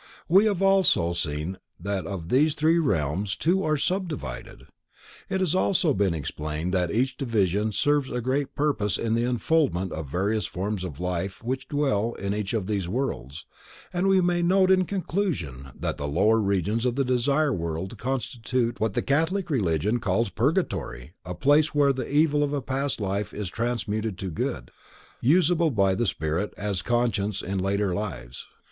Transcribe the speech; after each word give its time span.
We 0.27 0.45
have 0.45 0.63
also 0.63 1.13
seen 1.13 1.59
that 1.79 2.07
of 2.07 2.29
these 2.29 2.55
three 2.55 2.79
realms 2.79 3.35
two 3.35 3.63
are 3.63 3.77
subdivided. 3.77 4.63
It 5.29 5.41
has 5.41 5.53
also 5.53 5.93
been 5.93 6.15
explained 6.15 6.73
that 6.73 6.89
each 6.89 7.17
division 7.17 7.71
serves 7.71 8.09
a 8.09 8.19
great 8.19 8.55
purpose 8.55 8.97
in 8.97 9.13
the 9.13 9.25
unfoldment 9.25 9.91
of 9.91 10.07
various 10.09 10.47
forms 10.47 10.83
of 10.83 10.99
life 10.99 11.43
which 11.43 11.67
dwell 11.67 12.15
in 12.15 12.33
each 12.33 12.51
of 12.55 12.65
these 12.65 12.87
worlds, 12.87 13.45
and 13.93 14.07
we 14.07 14.21
may 14.21 14.41
note 14.41 14.71
in 14.71 14.85
conclusion, 14.85 15.69
that 15.79 15.97
the 15.97 16.07
lower 16.07 16.39
regions 16.39 16.83
of 16.87 16.95
the 16.95 17.05
Desire 17.05 17.53
World 17.53 17.99
constitute 17.99 18.79
what 18.79 18.95
the 18.95 19.03
Catholic 19.03 19.51
religion 19.51 19.99
calls 19.99 20.29
Purgatory, 20.29 21.13
a 21.23 21.35
place 21.35 21.75
where 21.75 21.93
the 21.93 22.11
evil 22.11 22.41
of 22.41 22.53
a 22.53 22.61
past 22.63 22.99
life 22.99 23.35
is 23.35 23.49
transmuted 23.51 24.17
to 24.17 24.31
good, 24.31 24.71
usable 25.21 25.69
by 25.69 25.93
the 25.93 26.07
spirit 26.07 26.55
as 26.57 26.81
conscience 26.81 27.43
in 27.43 27.59
later 27.59 27.93
lives. 27.93 28.47